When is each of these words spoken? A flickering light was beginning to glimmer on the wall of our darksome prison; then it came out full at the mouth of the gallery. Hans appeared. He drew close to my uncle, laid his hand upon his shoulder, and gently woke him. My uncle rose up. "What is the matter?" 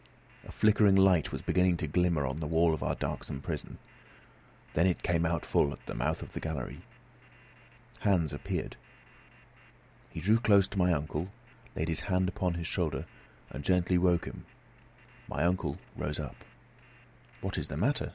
A 0.47 0.51
flickering 0.51 0.95
light 0.95 1.31
was 1.31 1.43
beginning 1.43 1.77
to 1.77 1.85
glimmer 1.87 2.25
on 2.25 2.39
the 2.39 2.47
wall 2.47 2.73
of 2.73 2.81
our 2.81 2.95
darksome 2.95 3.39
prison; 3.39 3.77
then 4.73 4.87
it 4.87 5.03
came 5.03 5.27
out 5.27 5.45
full 5.45 5.71
at 5.73 5.85
the 5.85 5.93
mouth 5.93 6.23
of 6.23 6.33
the 6.33 6.39
gallery. 6.39 6.81
Hans 7.99 8.33
appeared. 8.33 8.77
He 10.09 10.19
drew 10.19 10.39
close 10.39 10.67
to 10.69 10.79
my 10.79 10.91
uncle, 10.91 11.31
laid 11.75 11.87
his 11.87 11.99
hand 11.99 12.29
upon 12.29 12.55
his 12.55 12.65
shoulder, 12.65 13.05
and 13.51 13.63
gently 13.63 13.99
woke 13.99 14.25
him. 14.25 14.47
My 15.27 15.43
uncle 15.43 15.77
rose 15.95 16.19
up. 16.19 16.45
"What 17.41 17.59
is 17.59 17.67
the 17.67 17.77
matter?" 17.77 18.09